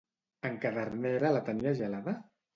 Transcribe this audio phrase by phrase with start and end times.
[0.49, 2.19] En Cadernera la tenia gelada?